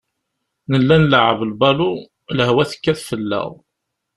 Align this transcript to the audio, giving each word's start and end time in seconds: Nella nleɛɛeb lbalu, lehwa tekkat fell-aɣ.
Nella 0.71 0.95
nleɛɛeb 0.97 1.41
lbalu, 1.51 1.91
lehwa 2.37 2.63
tekkat 2.71 2.99
fell-aɣ. 3.09 3.51